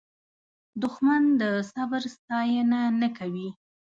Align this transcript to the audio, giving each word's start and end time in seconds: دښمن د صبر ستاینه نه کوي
دښمن 0.81 1.23
د 1.41 1.43
صبر 1.71 2.01
ستاینه 2.15 2.79
نه 3.01 3.09
کوي 3.17 3.49